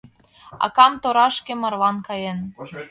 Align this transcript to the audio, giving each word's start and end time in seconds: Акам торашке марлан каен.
Акам 0.65 0.93
торашке 1.01 1.53
марлан 1.61 1.97
каен. 2.07 2.39